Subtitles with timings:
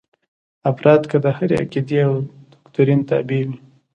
[0.71, 2.13] افراد که د هرې عقیدې او
[2.51, 3.57] دوکتورین تابع وي.